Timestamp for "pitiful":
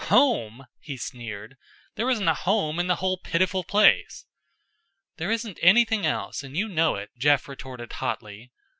3.19-3.63